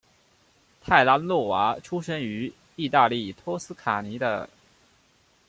[0.81, 4.49] 泰拉诺娃出生于义大利托斯卡尼的。